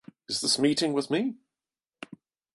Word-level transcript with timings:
Is 0.27 0.41
this 0.41 0.57
meeting 0.57 0.93
with 0.93 1.11
me? 1.11 1.35